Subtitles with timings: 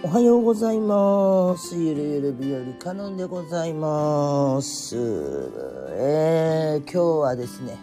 [0.00, 1.76] おはようございます。
[1.76, 4.96] ゆるゆる日和カノンでございます。
[5.90, 7.76] えー、今日はですね、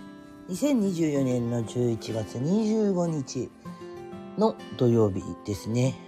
[0.50, 3.50] 2024年の11月25日
[4.38, 6.05] の土曜日ですね。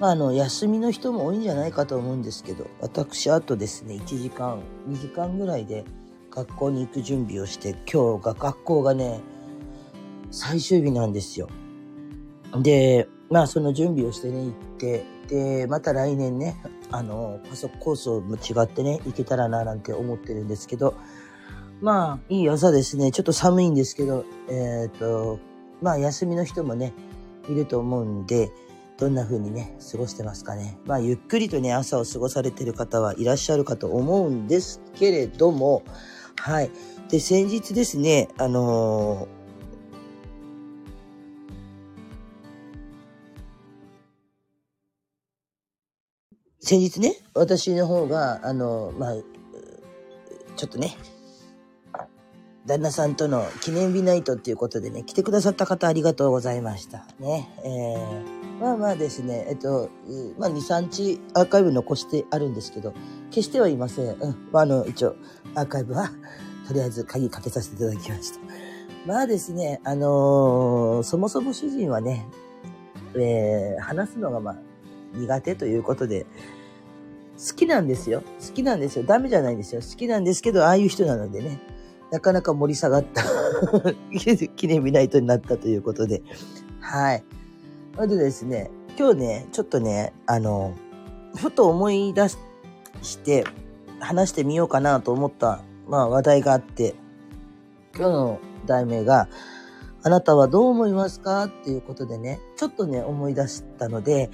[0.00, 5.84] まあ、あの、休みの人も多いんじゃないかと思うんですけど、私、あとですね、1時間、2時間ぐらいで
[6.30, 9.20] 学校に行く準備をして、今日が学校がね、
[10.30, 11.50] 最終日なんですよ。
[12.62, 16.56] で、まあその準備をしてね、行って、で、また来年ね、
[16.90, 20.94] あの、パソコースも違ってね、行けたらななんて思ってるんですけど、
[21.82, 23.10] まあ、いい朝ですね。
[23.10, 25.38] ちょっと寒いんですけど、えっ、と、
[25.82, 26.94] まあ休みの人もね、
[27.50, 28.50] いると思うんで、
[29.00, 30.78] どんな風にね、過ごしてますかね。
[30.84, 35.82] まあゆっくりとね、朝を過ごされてる方はいらっしゃるかと思うんですけれども、
[36.36, 36.70] はい。
[37.08, 39.40] で、先日ですね、あのー
[46.62, 49.14] 先日ね、私の方が、あの、まあ、
[50.56, 50.94] ちょっとね、
[52.66, 57.06] 旦那さんとの記念日ナイトっていうことでね、来てくださった方ありがとうございました。
[57.18, 57.48] ね。
[57.64, 59.88] えー、まあまあですね、えっと、
[60.38, 62.92] まあ2、3日アーカイブ残してあるんですけど、
[63.30, 64.06] 消してはいません。
[64.08, 64.48] うん。
[64.52, 65.16] まああの、一応、
[65.54, 66.10] アーカイブは、
[66.68, 68.40] とりあえず鍵かけさせていただきました。
[69.06, 72.28] まあですね、あのー、そもそも主人はね、
[73.14, 74.56] えー、話すのがまあ、
[75.14, 76.26] 苦手ということで、
[77.38, 78.22] 好きなんですよ。
[78.46, 79.04] 好きなんですよ。
[79.04, 79.80] ダメじゃないんですよ。
[79.80, 81.58] 好きなんですけど、ああいう人なのでね、
[82.10, 83.22] なかなか盛り下がった
[84.56, 86.22] 記念日ナイトになったということで。
[86.80, 87.24] はい。
[87.94, 90.74] それでですね、今日ね、ちょっとね、あの、
[91.36, 93.44] ふと思い出して
[94.00, 96.94] 話してみようかなと思った、まあ話題があって、
[97.94, 99.28] 今日の題名が、
[100.02, 101.44] あなたはどう思いますか？
[101.44, 104.30] っていうことでね、ちょっとね、思い出したので、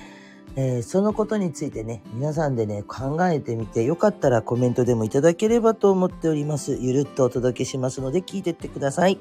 [0.58, 6.78] えー、そのことについてね、皆さんでね、考えてみて、よかったらコメントでもいただければと思っております。
[6.80, 9.18] ゆるっとお届けしますので、聞いてってください。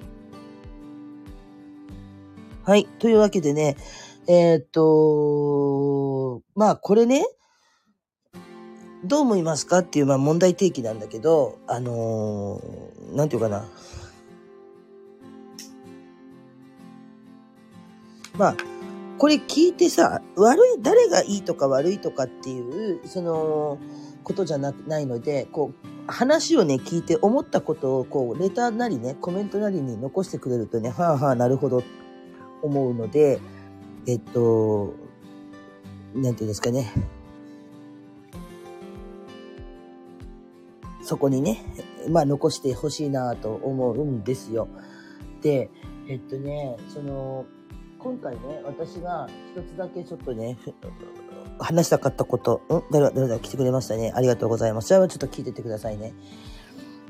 [2.63, 2.85] はい。
[2.99, 3.75] というわけでね、
[4.27, 7.25] えー、っと、まあ、これね、
[9.03, 9.79] どう思いますか？
[9.79, 13.67] っていう、まあ、問題提起なんだけど、あのー、なんていうかな。
[18.37, 18.55] まあ、
[19.17, 23.77] これ聞いてさ、悪い、誰がいいとか悪いとかっていう、その、
[24.23, 31.83] ことじゃなないので、こう、話をね、聞いて思ったことを、こう、レターなりね、コメントなりに残してくれるとね、はあはあ、なるほど、
[32.61, 33.39] 思うので、
[34.07, 34.93] えっと、
[36.13, 36.91] なんていうんですかね。
[41.03, 41.63] そこにね、
[42.09, 44.67] まあ残してほしいなと思うんですよ。
[45.41, 45.69] で、
[46.07, 47.45] えっとね、その、
[48.05, 50.59] 今回ね、私が一つだけちょっとね、
[51.57, 52.83] 話したかったこと、ん？
[52.91, 54.13] 誰だ、誰だ、来てくれましたね。
[54.13, 54.89] ありがとうございます。
[54.89, 56.13] じゃあちょっと聞いててくださいね。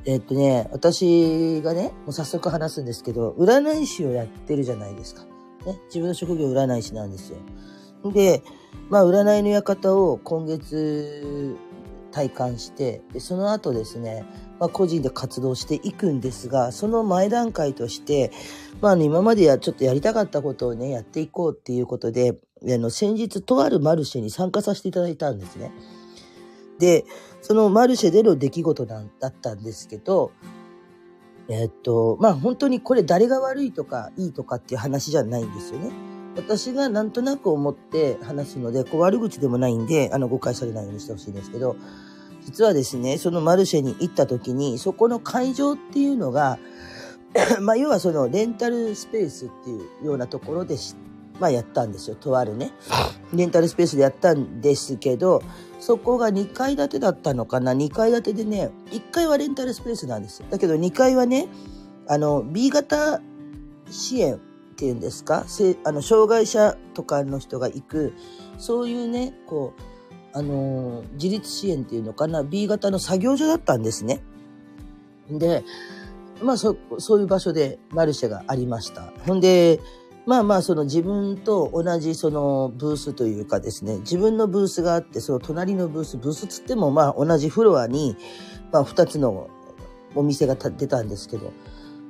[0.05, 5.23] えっとね、私がね、もう早速話すんですけど、占い師をやってるじゃないですか。
[5.65, 7.39] ね、自分の職業占い師なんですよ。
[8.13, 8.41] で、
[8.89, 11.57] まあ、占いの館を今月
[12.11, 14.23] 体感して、でその後ですね、
[14.59, 18.31] まあ、個人で活動していくんですが、その前段階として、
[18.81, 25.71] まあ、今までやちょっとやりたかったことをね、やっていこうっていうことで、あの、先日とあるマルシェに参加させていただいたんですね。
[26.79, 27.05] で、
[27.41, 30.31] そのマルシェでの出来事だったんですけど、
[31.47, 35.91] えっと、まあ本当にこれ誰が悪いとかいいとかっていう話じゃないんですよね。
[36.35, 41.75] 私がなんとなく思って話すので、こう悪口でもないんで、あの誤解されないようにしてほしいんですけど、
[42.45, 46.59] 実はですね、そのマルシェに行った時に、そこの会場っていうのが、
[47.61, 50.95] まあ要はそのレンタルスペースっていうようなところでし、
[51.39, 52.15] まあやったんですよ。
[52.15, 52.71] とあるね。
[53.33, 55.41] レンタルスペースでやったんですけど、
[55.79, 60.45] そこが2階建てだったのかな ?2 階建てでね、1階はレンタルスペースなんですよ。
[60.49, 61.47] だけど2階はね、
[62.07, 63.21] あの、B 型
[63.89, 64.37] 支援っ
[64.77, 65.43] ていうんですか？
[65.47, 68.13] せあの、障害者とかの人が行く、
[68.57, 69.81] そういうね、こう、
[70.35, 74.21] あの、自立支援っていうのかな ?B 型の作業所だったんですね。
[75.29, 75.63] で、
[76.43, 79.13] まあそ、そういう場所でマルシェがありました。
[79.25, 79.79] ほんで、
[80.25, 88.17] まあまあ、その自分と同じそのブースというかですね、自分のブースがあって、その隣のブース、ブースっつってもまあ同じフロアに、
[88.73, 89.49] まあ二つの
[90.15, 91.53] お店が出たんですけど、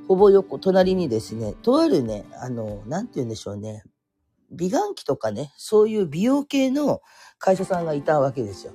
[0.07, 3.83] ほぼ横、隣にですね、とあるね、あの、なんて言うんでしょうね、
[4.51, 7.01] 美顔器とかね、そういう美容系の
[7.39, 8.73] 会社さんがいたわけですよ。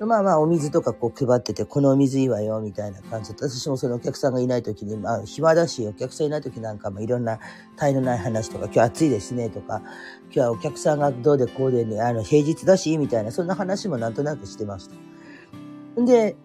[0.00, 7.38] まあまあ、お水とかこう配ってて、このお水いいわよ、みたいな感じで、私もそのお客さんがいない時に、まあ、暇だし、お客さんいない時なんかもいろんな、
[7.76, 9.82] 体のない話とか、今日暑いですね、とか、
[10.24, 16.00] 今日はお客さんがどうでこうでね、あの、平日だし、みたいな、そんな話もなんとなくしてました。
[16.00, 16.36] んで、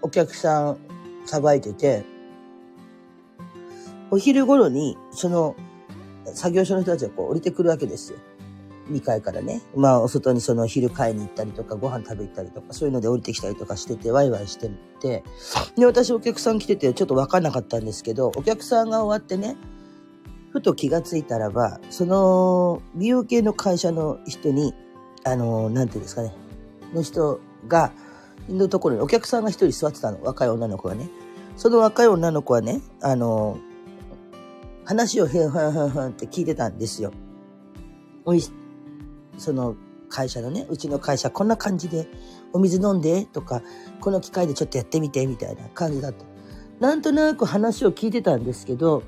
[0.00, 0.78] お客さん、
[1.26, 2.04] さばいてて、
[4.10, 5.54] お昼頃に、その、
[6.32, 8.18] 作業所の人たちがこう降りてくるわけですよ。
[8.90, 9.62] 2階からね。
[9.74, 14.70] まあ、お外にその昼買いに行ったりとか、ご飯食べ行ったりとか、そういうので降りてきたりとかしてて、ワイワイして
[15.00, 15.24] て、
[15.76, 19.56] で、私お客さん来てて、ちょっとわかんなかったんですけど、お客さんが終わってね、
[20.50, 24.74] ふと気がついたらば、その、美容系の会社の人に、
[25.24, 26.34] あの、なんていうんですかね、
[26.92, 27.92] の人が、
[28.48, 31.08] のところにお客さんが一人座ってたの、若い女の子がね。
[31.56, 33.58] その若い女の子はね、あの、
[34.84, 37.12] 話をへんへんへんへんって聞いてたんですよ。
[39.40, 39.74] その
[40.08, 42.06] 会社のね、うちの会社こんな感じで、
[42.52, 43.62] お水飲んでとか、
[44.00, 46.24] この機械でちょっとやってみてみたいな感じだった。
[46.78, 49.02] なんとなく話を聞いてたんですけど、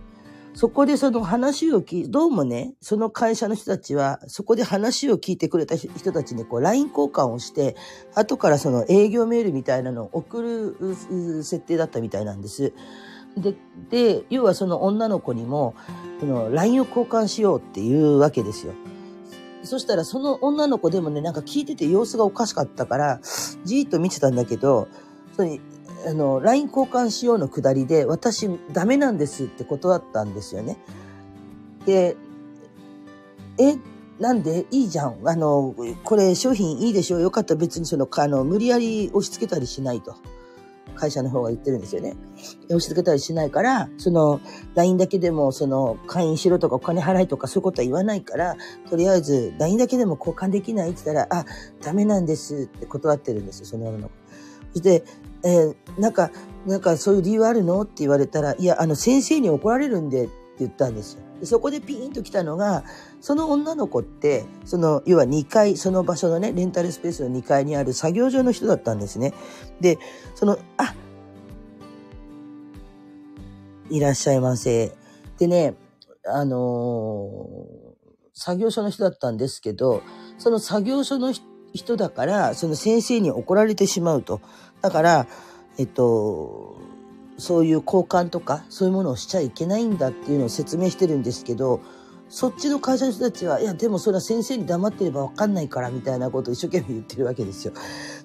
[0.54, 7.74] そこでその話を聞、どうもね、その会社の人たちは、そこで話を聞いてくれた人たちにこう LINE 交換をして、
[8.14, 12.74] 後からその営業メールみたいなのを送る設定だったみたいなんです。
[13.36, 13.54] で、
[13.88, 15.74] で、要はその女の子にも、
[16.20, 18.74] その LINE を交換しようっていうわけですよ。
[19.64, 23.20] そしたらその女の子でもね、なんか聞いてて様子がおかしかったから、
[23.64, 24.88] じーっと見てたんだけど、
[25.36, 25.60] それ
[26.06, 30.76] あの、LINE 交換しようのくだりで、私ダメなんですって断ったんですよね。
[31.86, 32.16] で、
[33.58, 33.76] え、
[34.18, 34.66] なんで？
[34.70, 35.16] いいじゃん。
[35.24, 35.74] あの、
[36.04, 37.18] これ商品いいでしょ？
[37.18, 40.16] よかった別にその、あの、無理やり押し付けたりしないと。
[40.94, 42.14] 会社の方が言ってるんですよね。
[42.66, 44.40] 押し付けたりしないから、その、
[44.74, 48.56] LINE だけでも、その、会員しろとかお金払いとかそういうことは言わないから、
[48.88, 51.44] とりあえず、LINE だけでも交換できないって言ったら、あ、
[51.82, 54.10] ダメなんですって断ってるんですよ、その女の。
[54.72, 55.04] そして、
[55.44, 56.30] えー、なんか、
[56.66, 61.22] なんかそういう理由あるのって言われたら、いや、あの、先生に怒られるんでって言ったんですよ。
[61.40, 62.84] でそこでピーンと来たのが、
[63.20, 69.34] その女の子って、その、要は2階、その場所のね、レンタルスペースの2階にある作業所の人だったんですね。
[69.80, 69.98] で、
[70.34, 70.94] その、あ、
[73.90, 74.92] いらっしゃいませ。
[75.38, 75.74] でね、
[76.24, 77.92] あのー、
[78.34, 80.02] 作業所の人だったんですけど、
[80.38, 81.34] その作業所の
[81.74, 84.40] 人だから、その先生に怒られてしまうと。
[84.80, 85.26] だから、
[85.78, 86.76] えっと、
[87.38, 91.80] そういう交換とか、そういうものをしちゃいけないんだっていうのを説明してるんですけど、
[92.28, 97.74] そっちの会社の人たちは、いや、でもそれは先生に黙ってればわかんないから、みたいなことを一生懸命言ってるわけですよ。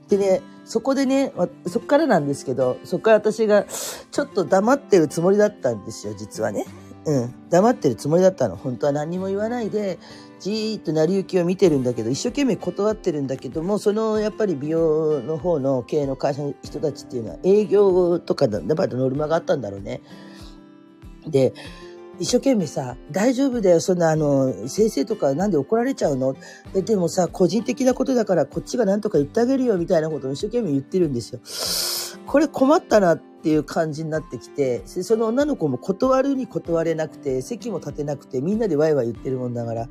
[0.08, 1.34] でね、そこでね、
[1.66, 6.66] そっからなんですけど、そっから私が、ちょっと黙ってるつもりだったんですよ、実はね。
[7.06, 7.34] うん。
[7.50, 8.56] 黙ってるつもりだったの。
[8.56, 10.00] 本当は何も言わないで、
[10.40, 20.02] じーっと成り行きを見てるんだけど、一生懸命断ってるんだけども、そのやっぱり美容の方の経営の会社の人たちっていうのは営業とかやっぱりノルマがあったんだろうね。
[21.26, 21.54] で、
[22.20, 26.36] 一生懸命さ、大丈夫だよ、そんなあの、先生とかなんで怒られちゃうの？
[26.74, 31.40] ででもさ、個人的なことだからこっちが何とか言ってあげるよみたいなことを一生懸命言ってるんですよ。
[32.26, 39.88] これ困ったなっていう感じになってきて、その女の子も断るに断れなくて、席も立てなくて、みんなでワイワイ言ってるもんだから、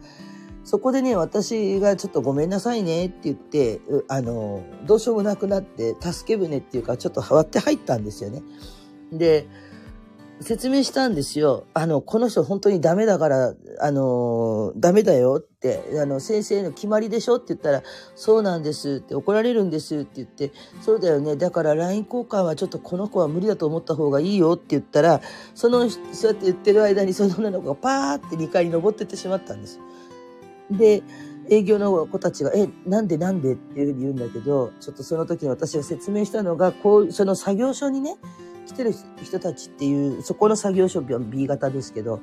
[0.66, 8.42] そこでね、私がちょっとごめんなさいねって言って、あの、どうしようもなくなって、助け舟っていうか、ちょっと割って入ったんですよね。
[9.12, 9.46] で、
[10.40, 11.66] 説明したんですよ。
[11.72, 17.84] あの、この人本当にダメだから、あの、ダメだよって、あの、先生の決まりでしょって言ったら、
[18.16, 20.50] そうなんですって怒られるんですって言って、
[20.80, 21.36] そうだよね。
[21.36, 25.20] だから LINE 交換はちょっとこの子は無理だと思った方がいいよって言ったら、
[25.54, 25.98] その、そ
[26.28, 29.78] うやって言ってる間にその女の子がパーって2階に登ってってしまったんです。
[30.70, 31.02] で、
[31.48, 33.52] 営業の子たちが、え、なんでなんで？
[33.52, 38.16] っていうふうに言うんだけど、ちょっとその時に私が説明したのが、こう、その作業所にね、
[38.66, 38.92] 来てる
[39.22, 42.20] 人たちっていう、そこの作業所 B 型ですけど、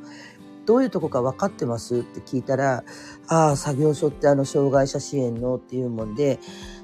[0.65, 1.99] どういうとこか分かってます？
[1.99, 2.83] って聞いたら、
[3.27, 6.39] ああ、作業所ってあの障害者支援のっていうもんで、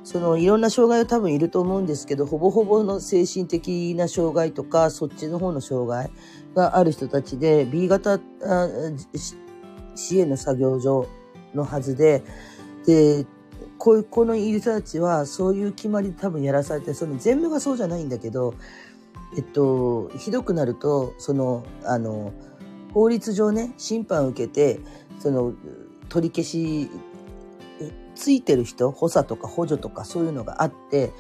[0.06, 6.10] そのいろんな障害は多分いると思うんですけど、ほぼほぼの精神的な障害とか、そっちの方の障害
[6.56, 8.20] がある人たちで、B 型
[9.96, 11.08] 支援の作業所
[11.54, 12.24] のはずで、
[12.86, 13.26] で、
[13.78, 18.54] こういう、このいる人たちはそういう決まりで多分やらされて、その全部がそうじゃないんだけど、
[19.38, 22.34] えっと、ひどくなると、その、あの、
[22.94, 24.80] 法律上ね、審判を受けて、
[25.20, 25.54] その、
[26.10, 26.90] 取り消し、
[28.16, 31.14] ついてる人、補佐とか補助とかそういうのがあって、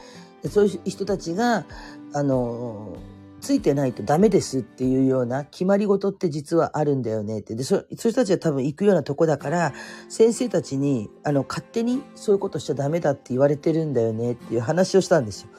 [0.50, 1.66] そういう人たちが、
[2.14, 2.98] あの、
[3.42, 7.56] ついてないとダメですっていうような決まり事って実はあるんだよねって。
[7.56, 9.74] で、そそういう人たちは多分行くようなとこだから、
[10.08, 15.50] 先生たちに、あの、勝手にそういうことしちゃダメだって言われてるんだよねっていう話をしたんですよ。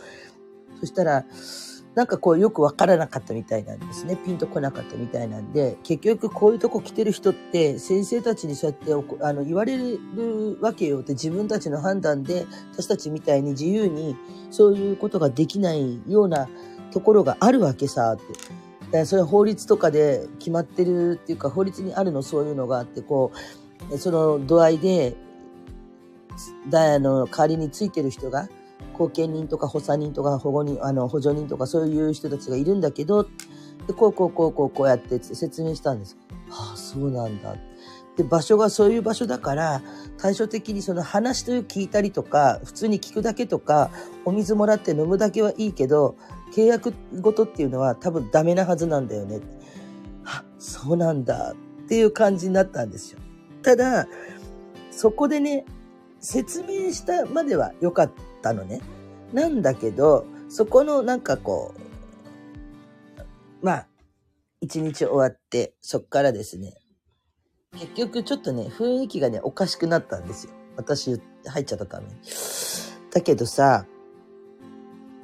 [0.80, 1.24] そしたら、
[1.94, 4.16] なんかこうよくわからなかったみたいなんですね。
[4.16, 9.98] ピンとこなかったみたいなんで、結局こういうとこ来てる人って先生たちにそうやってあの言われる
[10.60, 14.16] わけよって自分たちの判断で私たちみたいに自由に
[14.50, 16.48] そういうことができないような
[16.90, 18.24] ところがあるわけさって。
[18.90, 23.30] だそれは法律とかで決まってるっていうか法律にあるのそういうのがあってこ
[23.88, 25.14] うその度合いで
[26.68, 28.48] ダイヤの代わりについてる人が
[29.00, 33.24] 後見人とか補佐人とか保護人、あの、補助人とかそういう人たちがいるんだけど、
[33.86, 36.18] で、こうこうこうこうこうやって説明したんです。
[36.50, 37.56] はあ、そうなんだ。
[38.16, 39.82] で、場所がそういう場所だから、
[40.18, 43.90] 対照的にその話という聞いたりとか、普通に聞くだけとか、
[44.24, 46.16] お水もらって飲むだけはいいけど、
[46.52, 49.40] 契約ごとっていうのは多分ダメなはずなんだよね。
[50.24, 51.54] あ、そうなんだ
[51.84, 53.18] っていう感じになったんですよ。
[53.62, 54.06] ただ、
[54.90, 55.64] そこでね、
[56.20, 58.10] 説明したまでは良かっ
[58.42, 58.80] たのね。
[59.32, 63.86] なんだけど、そこのなんかこう、まあ、
[64.60, 66.74] 一日終わって、そっからですね、
[67.72, 70.52] 結局ちょっとね、雰囲気がね、おかしくなったんですよ。
[70.76, 72.14] 私入っちゃったために。
[73.12, 73.86] だけどさ、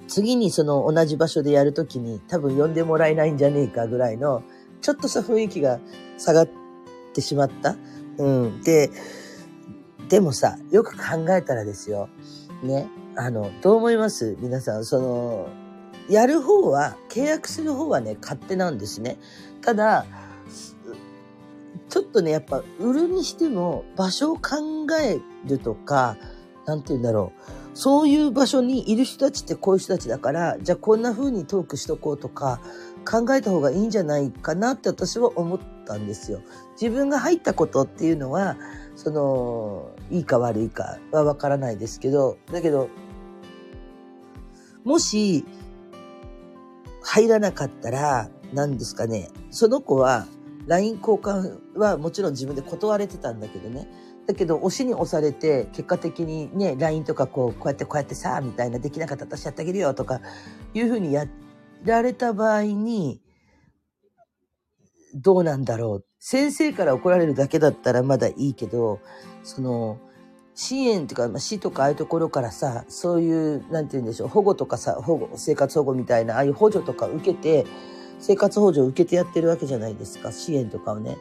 [0.08, 4.42] 次にその同じ場所でやるときに多分呼んでもらえないんじゃねえかぐらいの、
[4.80, 5.80] ちょっとした雰囲気が
[6.18, 6.48] 下がっ
[7.12, 7.76] てしまった。
[8.18, 8.62] うん。
[8.62, 8.90] で、
[10.08, 12.08] でもさ、よく考えたらですよ。
[12.62, 12.88] ね。
[13.16, 14.36] あの、どう思います？
[14.40, 15.48] 皆さん、その、
[16.08, 19.18] やる方は、契約する方はね、勝手なんですね。
[19.62, 20.06] ただ、
[21.88, 26.16] ちょっとね、やっぱ、売るにしても、場所を考えるとか、
[26.66, 27.40] なんて言うんだろう。
[27.76, 32.58] そういう場所にいる人たちってこういう人たちだから、じゃあこんな風にトークしとこうとか、
[33.06, 36.40] 考えた方がいいんじゃないかなって私は思ったんですよ。
[36.80, 38.56] 自分が入ったことっていうのは、
[38.94, 42.88] その、いいか悪いかはわからないですけど、だけど、
[44.82, 45.44] もし、
[47.02, 50.26] 入らなかったら、何ですかね、その子は、
[50.66, 53.86] LINE 交換はもちろん自分で断れてたんだけどね。
[54.26, 60.20] だけど、押しに押されて、結果的にね、LINE とかこう、こうやってこうやってさ、みたいな、できなかった私やってあげるよとか、
[60.74, 61.26] いうふうにや
[61.84, 63.20] られた場合に、
[65.14, 66.06] どうなんだろう。
[66.18, 69.00] 先生から怒られるだけだったらまだいいけど、
[69.44, 69.98] その、
[70.54, 77.66] 支援っていうか、まあ、市とかああいうところからさ、そういう、なんて言うんでしょう、保護とかさ、保護、生活保護みたいな、ああいう補助とか受けて、
[78.18, 81.18] 生活補助を受けてやってるわけじゃないですか、支援とかをね。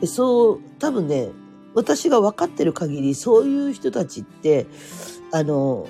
[0.00, 1.30] でそう、多分ね、
[1.76, 4.66] 私が分かってる限り、そういう人たちって、
[5.30, 5.86] あの、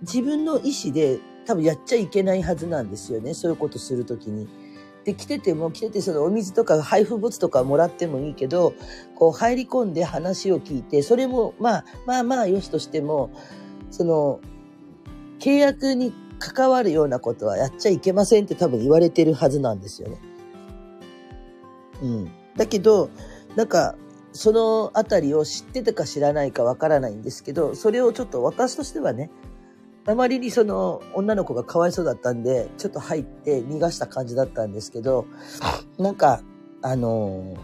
[0.00, 4.48] 自分の意思で多分やっちゃいけないはずなんですよね、そういうことするときに。
[5.04, 8.74] で、来てても、来てて、そのお水とか配布物とかもらってもいいけど、
[9.14, 13.30] こう入り込んで話を聞いて、それも、まあ、まあまあ、よしとしても、
[13.92, 14.40] その、
[15.38, 20.18] 契約に関わるようなことはやっちゃいけませんって多分言われてるはずなんですよね。
[22.02, 22.32] うん。
[22.56, 23.08] だけど、
[23.54, 23.94] なんか、
[24.32, 29.30] そのあたりを知ってたか知らないかわからないんですけど、それをちょっと私としてはね、
[30.06, 35.26] あまりにその女の子がかわいそうだったんで、ちょっと入って逃がした感じだったんですけど、
[35.98, 36.42] なんか、
[36.84, 37.54] あの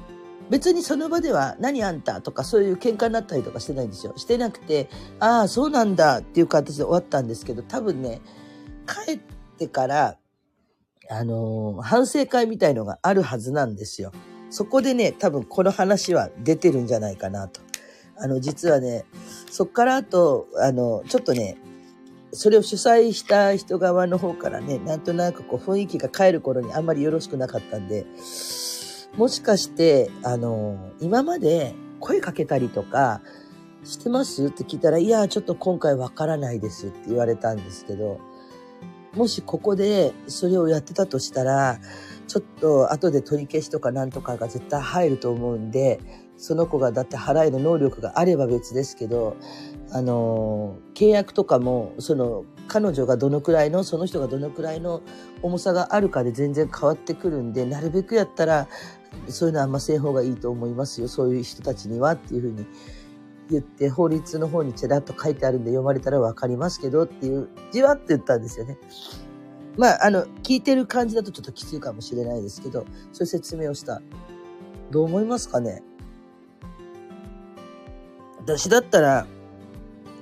[0.48, 4.14] 別にその場では何あんたとかそういう喧嘩になったりとかしてないんですよ。
[4.16, 8.20] してなくて、ああ、そうなんだっていう形で終わったんですけど、多分ね、
[8.86, 9.20] 帰っ
[9.58, 10.16] てから、
[11.10, 14.12] あの反省会みたいのがあるはずなんですよ。
[14.50, 17.60] そこでね、多分この話は出てるんじゃないかなと。
[18.16, 19.04] あの、実はね、
[19.50, 21.58] そっからあと、あの、ちょっとね、
[22.32, 28.06] それを主催した人側の方からね、なんとなくこう雰囲気が帰る頃にあんまりよろしくなかったんで、
[29.16, 33.20] もしかして、あの、今まで声かけたりとか
[33.84, 38.20] してますって聞いたら、いや、ちょっと今回わからないですって言われたんですけど、
[39.14, 41.80] もしここでそれをやってたとしたら、
[42.28, 45.98] ちょっと後で取り消しとかなんとかが絶対入ると思うんで、
[46.36, 49.36] その子がだって払える能力があれば別ですけど、
[49.90, 55.00] あの、契約とかも、その、彼女がどのくらいの、その人がどのくらいの
[55.40, 58.68] 重さがあるかで全然変わってくるんで、なるべくやったら、
[59.28, 61.08] そういうのはあんません方がいいと思いますよ。
[61.08, 62.66] そういう人たちにはっていうふうに
[63.50, 68.78] 言って、法律の方にちらっと書いてあるんで読まれたらわかりますけどっていう、じわって言ったんですよね。
[69.78, 72.80] まあ、あの、聞いてる感じだとちょっときついかもしれないですけど、
[73.12, 74.02] そういう説明をした。
[74.90, 75.82] どう思いますかね？
[78.40, 79.26] 私だったら、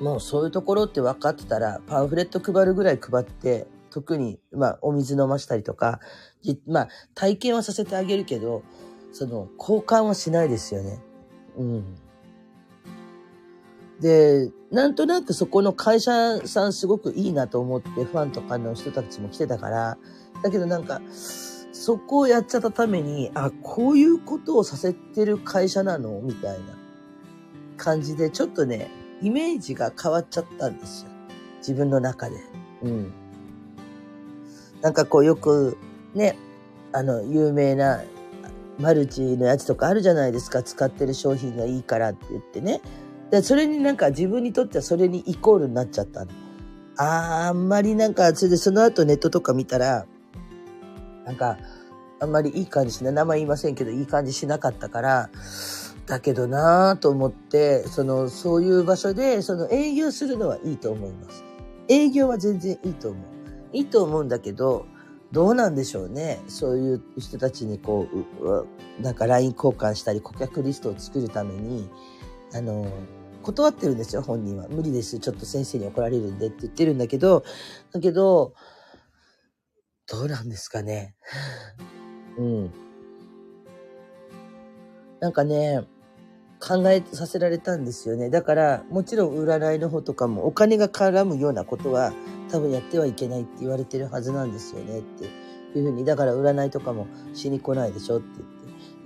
[0.01, 6.01] もうそういうところって分かってたら、パンフレット配るぐらい配って、特に、まあ、お水飲ましたりとか、
[6.67, 8.63] まあ、体験はさせてあげるけど、
[9.13, 11.01] その、交換はしないですよね。
[11.57, 11.97] うん。
[14.01, 19.99] で、なんとなくそこの会社さんすごくいいなと思ってファンとかの人たちも来てたから、
[20.43, 21.01] だけどなんか、
[21.73, 26.21] そこをやっちゃったために、あ、こういうことをさせてる会社なの？
[26.21, 26.77] みたいな
[27.77, 28.91] 感じで、ちょっとね、
[29.23, 31.11] イメージが変わっちゃったんですよ。
[31.59, 32.37] 自分の中で。
[32.83, 33.13] うん。
[34.83, 35.79] なんかこうよく、
[36.15, 36.37] ね、
[36.93, 38.03] あの、有名な
[38.79, 40.63] マルチのやつとかあるじゃないですか。
[40.63, 42.81] 使ってる商品がいいからって言ってね。
[43.31, 46.31] で、それになんか自分にとってはそれにイコールになっちゃったの。
[46.97, 50.07] あ、あんまりなんか、それでその後ネットとか見たら、
[51.25, 51.59] なんか、
[52.19, 53.13] あんまりいい感じしない。
[53.13, 55.31] 名前言いませんけど、いい感じしなかったから、
[56.07, 61.45] だけどなぁと思って、その、そういう場所で、その営業するのはいいと思います。
[61.89, 63.25] 営業は全然いいと思う。
[63.73, 64.87] いいと思うんだけど、
[65.33, 66.41] どうなんでしょうね。
[66.47, 68.07] そういう人たちにこ
[68.41, 71.91] う、なんか LINE 交換したり顧客リストを作るために、
[72.55, 72.87] あの、
[73.47, 74.67] 断ってるんですよ、本人は。
[74.69, 75.21] 無理です。
[75.21, 77.45] ちょっと先生に怒られるんでって言ってるんだけど、
[77.93, 78.55] だけど、
[80.09, 81.15] どうなんですかね。
[82.39, 82.71] うん。
[85.21, 85.87] なんかね、
[86.59, 88.31] 考えさせられたんですよね。
[88.31, 92.13] だから、もちろん占いの方とかもお金が絡むようなことは
[92.51, 95.25] 多分やってはいけないって言われてるはずなんですよねって
[95.79, 96.05] いうふうに。
[96.05, 98.57] だから占いとかもしに来ないでしょって言って、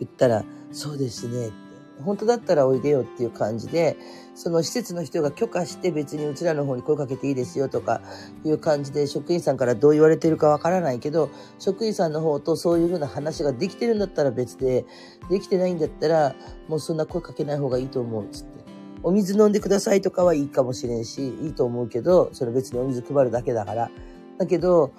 [0.00, 1.69] 言ったら、そうですねって
[2.00, 3.96] 本当だったらおいでよっていう感じで、
[4.34, 8.00] その施設の人が許可して別にうちらの方に声かけていいですよとか
[8.44, 14.84] いう感じで職員さんからどう言われてるかわからないけど、職員さんの方とそういうふうな話ができてるんだったら別で、
[15.28, 16.34] できてないんだったら
[16.68, 18.60] もうそんな声かけない方がいいと思うっつって。
[19.02, 23.90] お水飲んでくださいとかはいいかもしれんし、いいと思うけど、それ別にお水配るだけだから。
[24.38, 24.92] だけど、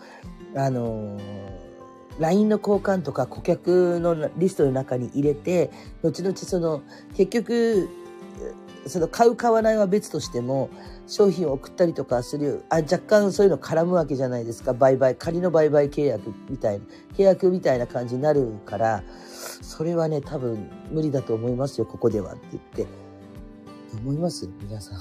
[0.55, 1.50] あのー
[2.22, 5.72] LINE の交換とか顧客のリストの中に入れて、
[6.04, 6.82] 後々その、
[7.16, 7.90] 結局、
[8.88, 10.70] その買う買わないは別としても、
[11.08, 14.74] 商品を送ったりとかする、あ、若干そういうの絡むわけじゃないですか。
[14.74, 16.86] 売買、仮の売買契約みたいな、
[17.16, 19.03] 契約みたいな感じになるから、
[19.62, 23.12] それはね、多分無理だと思いますよ、ここではって言って。
[23.98, 24.48] 思います？
[24.62, 25.00] 皆さん。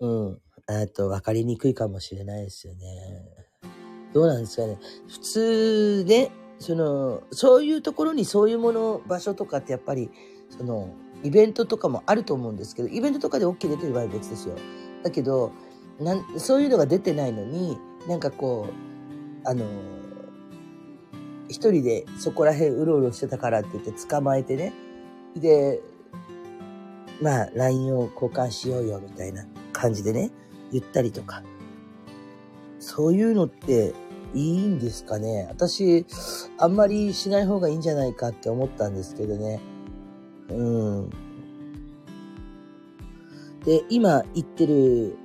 [0.00, 0.40] うん。
[0.68, 3.39] えっと、わかりにくいかもしれないですよね。
[4.12, 4.78] どうなんですかね。
[5.08, 10.10] 普通ね、その、そういうところにそういうもの、場所とかってやっぱり、
[10.50, 10.90] その、
[11.22, 14.54] イベントとかもあると思うんですけど、イベントとかで OK 出てる場合は別ですよ。
[15.02, 15.52] だけど、
[15.98, 19.64] なんそういうのが出てないのに、なんかこう、あの、
[21.48, 24.72] 一人でそこら辺うろうろしてたからって言って捕まえてね。
[25.36, 25.80] で、
[27.20, 30.30] まあ、LINE を交換しようよみたいな感じでね、
[30.72, 31.42] 言ったりとか。
[32.80, 33.94] そういうのって
[34.34, 35.46] いいんですかね？
[35.50, 36.04] 私、
[36.58, 39.60] あんまりしない方がいいんじゃないかって思ったんですけどね。
[40.48, 41.10] うん。
[43.64, 45.16] で、今行ってる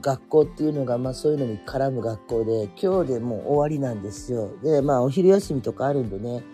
[0.00, 4.50] 学校っていうのが、まあそういうのに絡む学校で、今日でもう終わりなんですよ。
[4.62, 6.44] で、まあお昼休みとかあるんでね、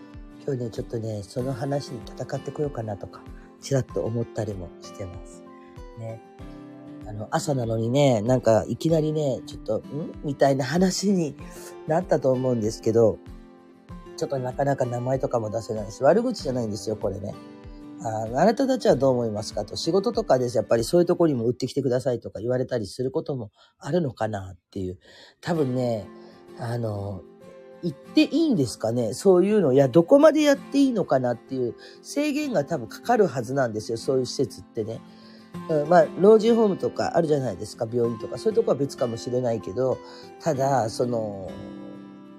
[0.45, 3.21] 今日ね、ちょっとね、その話に戦ってこようかなとか、
[3.61, 5.43] ちらっと思ったりもしてます。
[5.99, 6.21] ね。
[7.07, 10.11] あの、朝なのにね、なんかいきなりね、ちょっと、ん？
[10.25, 11.37] みたいな話に
[11.87, 13.17] なったと思うんですけど、
[14.17, 17.33] ちょっとなかなか名前とかも出せないし、悪口じゃないんですよ、これね。
[18.03, 20.57] ああなたたちはどう思いますかと、仕事とかです。
[20.57, 24.99] やっぱりそういうところにも売ってきてくださいとか言われたりすることもあるのかなっていう。
[25.39, 26.07] 多分ね、
[26.59, 27.21] あの、
[27.83, 29.71] 言っていいんですかねそういうの。
[29.71, 33.97] いや、どこまでやっていいのかなっていう制限が多分かかるはずなんですよ。
[33.97, 34.99] そういう施設ってね。
[35.69, 38.37] うん、まあ、老人ホームとかあるじゃないですか、病院とか。
[38.37, 39.97] そういうとこは別かもしれないけど、
[40.39, 41.49] ただ、その、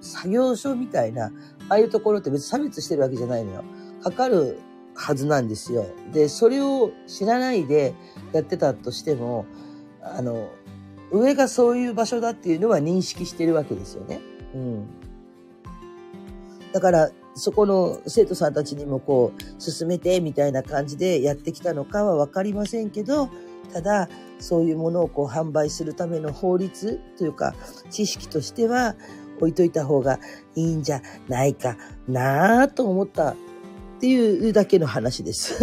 [0.01, 1.25] 作業所みたいな、
[1.69, 3.63] ああいうところって別に差別してるわけじゃないのよ。
[4.01, 4.57] かかる
[4.95, 5.85] はずなんですよ。
[6.11, 7.93] で、それを知らないで
[8.33, 9.45] やってたとしても、
[10.01, 10.49] あの、
[11.11, 14.21] 上がそういう場所だっていうのは認識してるわけですよね。
[14.53, 14.87] うん。
[16.71, 23.29] だから、そこの生徒さんたちにもこう、進めてみたいな感じでやってきたのかはわかりませんけど、
[23.73, 27.55] ただ、そういうものをこう販売するための法律というか、
[27.89, 28.95] 知識としては
[29.37, 30.19] 置いといた方が
[30.55, 33.35] いいんじゃないかなぁと思ったっ
[33.99, 35.61] ていうだけの話です。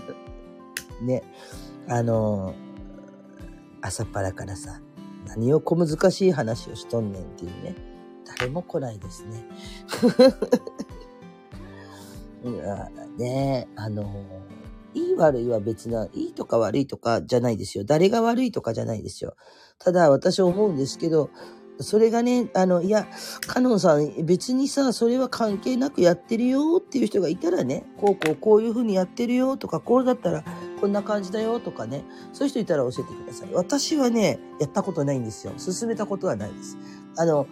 [1.02, 1.22] ね。
[1.88, 2.54] あの、
[3.80, 4.80] 朝っぱらからさ、
[5.26, 7.85] 何を小難しい話をしとんねんっていうね。
[8.38, 9.44] 誰も来ないですね。
[13.18, 14.24] ねあの、
[14.94, 17.84] 言い悪いは別な、いいとか悪いとかじゃないですよ。
[17.84, 19.36] 誰が悪いとかじゃないですよ。
[19.78, 21.30] ただ私思うんですけど、
[21.80, 23.06] それがね、あの、いや、
[23.46, 30.42] カノンさん、別にさ、それは関係なくやってるよっていう人がいたらね、こうこうこういうふうにやってるよとか、こうだったら
[30.80, 33.50] こんな感じだよとかね、そういう人いたら教えてください。
[33.52, 35.52] 私はね、やったことないんですよ。
[35.58, 36.78] 進めたことはないです。
[37.18, 37.46] あの、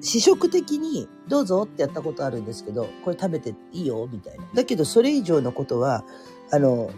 [0.00, 4.44] 試食的にどうぞってやったことあるんですけど、これ食べていいよみたいな。
[4.54, 6.04] だけどそれ以上のことは、
[6.50, 6.90] あの、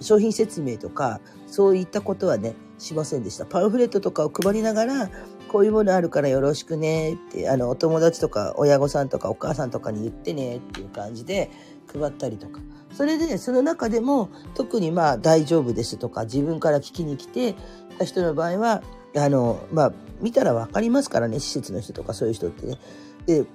[0.00, 3.46] 商品説明とか、そういったことはね、しませんでした。
[3.46, 5.10] パンフレットとかを配りながら、
[5.48, 11.50] こういうものあるからよろしくねって、あの、お友達とか親御さんとかお母さんとかに言ってねっていう感じで
[11.92, 12.60] 配ったりとか。
[12.92, 17.54] それで、ねその中でも特にまあ大丈夫ですとか自分から聞きに来て
[17.98, 18.82] た人の場合は、
[19.16, 22.78] あの、まあ、見たらわかりますからね、施設の人とかそういう人ってね。
[23.26, 23.46] で、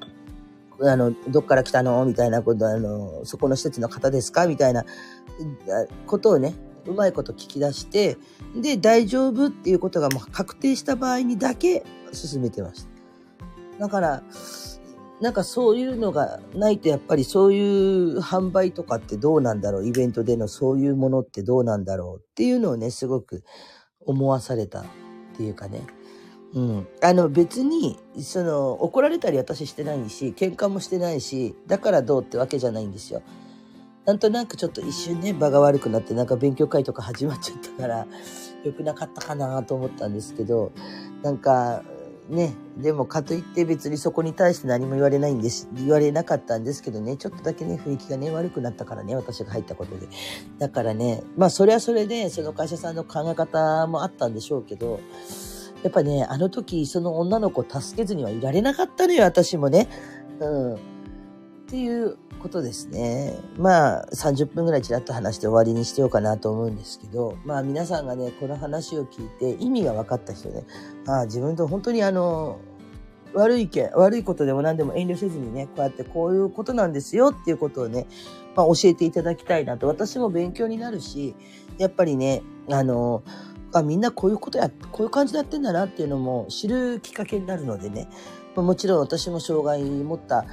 [0.84, 2.04] あの、どっから来たの？
[2.06, 4.48] みたいなこと、あの、そこの施設の方ですか？
[4.48, 4.84] みたいな
[6.08, 6.56] ことをね、
[6.88, 8.18] うまいこと聞き出して、
[8.56, 12.86] で、大丈夫っていうことがもう確定した場合にだけ進めてまし
[13.78, 13.86] た。
[13.86, 14.24] だから、
[15.20, 19.88] なんかそういうのがないとやっぱりそういう販売とかってどうなんだろう？
[19.88, 22.20] イベントでのそういうものってどうなんだろう？
[22.20, 23.44] っていうのをね、すごく
[24.00, 24.84] 思わされた。
[25.34, 25.82] っていうかね。
[26.54, 26.88] うん。
[27.02, 33.22] あの別に、その怒られたり私してないし、喧嘩もしてないし、だからどうってわけじゃないんですよ。
[34.06, 38.08] なんとなくちょっと一瞬ね、場が悪くなってなんか勉強会とか始まっちゃったから、
[38.64, 40.72] 良くなかったかなと思ったんですけど、
[41.22, 41.84] なんか、
[42.30, 50.08] ね、でもかといって別にそこに対して何も言われないんです、言われなかったんですけどね、ちょっとだけね、雰囲気がね、悪くなったからね、私が入ったことで。
[50.58, 55.02] だからね、まあそれはそれで、その会社さんの考え方もあったんでしょうけど、
[55.84, 59.90] やっぱね、あの時、その女の子を助けずにはいられなかったのよ、私もね。
[60.40, 60.91] うん。
[61.72, 63.34] ていうことですね。
[63.58, 70.66] まあ、30分ぐらいちらっと話して終わりにしてようかなと思うんですけど、まあ皆さんがね、この話を聞いて意味が分かった人ね、
[71.08, 72.60] ああ、自分と本当にあの、
[73.34, 78.06] 悪い意見、悪いことでも何でも遠慮せずにね、こうやってこういうことなんですよっていうことをね、
[78.54, 81.36] まあ教えていただきたいなと、私も勉強になるし、
[81.78, 83.24] やっぱりね、あの、
[83.80, 88.10] あみんなこういうことや、こういう感じでやってんだなっていうのも知るきっかけになるのでね、
[88.56, 90.46] もちろん私も障害を持った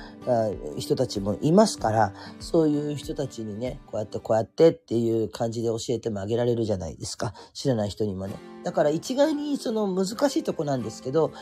[0.77, 7.35] 人たちもいますから、そういう人たちにね、こうやってこうやってっていう感じで教えてもあげられるじゃないですか。
[7.55, 8.35] 知らない人にもね。
[8.63, 11.33] だから一概にその難しいとこなんですけど、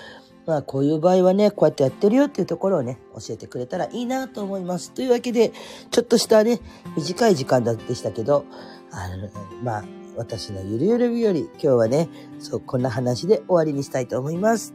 [0.46, 4.92] まあこういう場合はね、こうやってやってるよっていうところをね、教えてくれたらいいなと思います。
[4.92, 5.52] というわけで、
[5.90, 6.60] ちょっとしたね、
[6.96, 8.44] 短い時間でしたけど、
[8.92, 9.28] あの、
[9.62, 9.84] まあ、
[10.16, 14.74] 私のゆるゆる日和、今日はね、そう、こんな話で終わりにしたいと思います。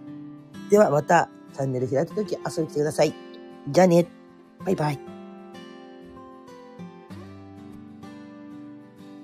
[0.69, 3.13] ではまたチャンネル開いた時遊びに来てください。
[3.67, 4.07] じゃあね。
[4.63, 5.20] バイバイ。